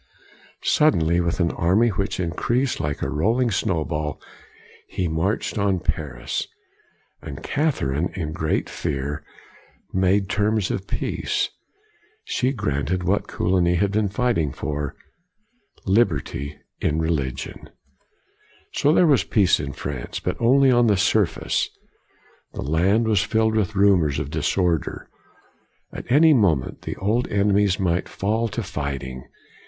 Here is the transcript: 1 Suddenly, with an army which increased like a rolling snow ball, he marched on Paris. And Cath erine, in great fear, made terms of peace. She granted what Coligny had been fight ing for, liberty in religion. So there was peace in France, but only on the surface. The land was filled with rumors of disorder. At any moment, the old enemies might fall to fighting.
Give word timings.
1 0.61 0.61
Suddenly, 0.63 1.19
with 1.21 1.39
an 1.39 1.51
army 1.51 1.89
which 1.89 2.19
increased 2.19 2.79
like 2.79 3.03
a 3.03 3.09
rolling 3.11 3.51
snow 3.51 3.85
ball, 3.85 4.19
he 4.87 5.07
marched 5.07 5.59
on 5.59 5.79
Paris. 5.79 6.47
And 7.21 7.43
Cath 7.43 7.81
erine, 7.83 8.09
in 8.17 8.31
great 8.31 8.67
fear, 8.67 9.23
made 9.93 10.27
terms 10.27 10.71
of 10.71 10.87
peace. 10.87 11.49
She 12.23 12.51
granted 12.51 13.03
what 13.03 13.27
Coligny 13.27 13.75
had 13.75 13.91
been 13.91 14.07
fight 14.09 14.39
ing 14.39 14.53
for, 14.53 14.95
liberty 15.85 16.57
in 16.79 16.97
religion. 16.97 17.69
So 18.71 18.91
there 18.91 19.05
was 19.05 19.23
peace 19.23 19.59
in 19.59 19.71
France, 19.71 20.19
but 20.19 20.35
only 20.39 20.71
on 20.71 20.87
the 20.87 20.97
surface. 20.97 21.69
The 22.53 22.63
land 22.63 23.07
was 23.07 23.21
filled 23.21 23.53
with 23.55 23.75
rumors 23.75 24.17
of 24.17 24.31
disorder. 24.31 25.11
At 25.93 26.11
any 26.11 26.33
moment, 26.33 26.81
the 26.81 26.95
old 26.95 27.27
enemies 27.27 27.79
might 27.79 28.09
fall 28.09 28.47
to 28.47 28.63
fighting. 28.63 29.25